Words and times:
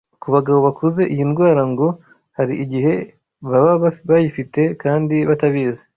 Ku 0.21 0.27
bagabo 0.35 0.59
bakuze 0.67 1.01
iyi 1.13 1.23
ndwara 1.31 1.61
ngo 1.71 1.87
hari 2.37 2.53
igihe 2.63 2.93
baba 3.49 3.73
bayifite 4.09 4.61
kandi 4.81 5.15
batabizi 5.29 5.83